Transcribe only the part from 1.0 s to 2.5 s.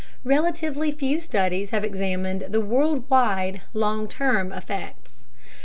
studies have examined